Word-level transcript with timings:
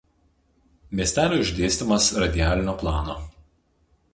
Miestelio 0.99 1.37
išdėstymas 1.43 2.07
radialinio 2.25 2.75
plano. 2.81 3.19